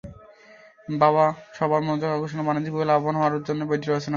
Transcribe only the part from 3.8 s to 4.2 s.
রচনা করেছেন।